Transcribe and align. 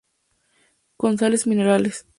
Con 0.97 1.19
sales 1.19 1.45
minerales. 1.45 2.07